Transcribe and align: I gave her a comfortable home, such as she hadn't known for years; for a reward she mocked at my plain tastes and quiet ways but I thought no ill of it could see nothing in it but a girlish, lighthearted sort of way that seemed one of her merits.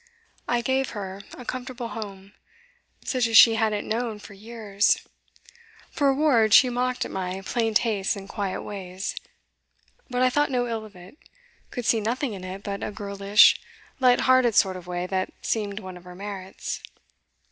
I 0.47 0.61
gave 0.61 0.89
her 0.97 1.21
a 1.37 1.45
comfortable 1.45 1.89
home, 1.89 2.33
such 3.05 3.27
as 3.27 3.37
she 3.37 3.53
hadn't 3.53 3.87
known 3.87 4.17
for 4.17 4.33
years; 4.33 4.97
for 5.91 6.07
a 6.07 6.09
reward 6.11 6.55
she 6.55 6.71
mocked 6.71 7.05
at 7.05 7.11
my 7.11 7.41
plain 7.41 7.75
tastes 7.75 8.15
and 8.15 8.27
quiet 8.27 8.63
ways 8.63 9.15
but 10.09 10.23
I 10.23 10.31
thought 10.31 10.49
no 10.49 10.67
ill 10.67 10.85
of 10.85 10.95
it 10.95 11.19
could 11.69 11.85
see 11.85 12.01
nothing 12.01 12.33
in 12.33 12.43
it 12.43 12.63
but 12.63 12.81
a 12.81 12.89
girlish, 12.89 13.61
lighthearted 13.99 14.55
sort 14.55 14.75
of 14.75 14.87
way 14.87 15.05
that 15.05 15.31
seemed 15.43 15.79
one 15.79 15.97
of 15.97 16.05
her 16.05 16.15
merits. 16.15 16.81